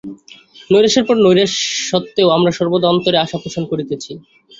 [0.69, 1.59] নৈরাশ্যের পর নৈরাশ্য
[1.89, 4.11] সত্ত্বেও আমরা সর্বদা অন্তরে আশা পোষণ করিতেছি।